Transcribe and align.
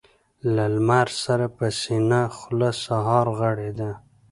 له 0.53 0.65
لمر 0.75 1.07
سره 1.25 1.45
په 1.57 1.65
سپينه 1.79 2.21
خــــوله 2.37 2.69
سهار 2.83 3.27
غــــــــږېده 3.37 3.91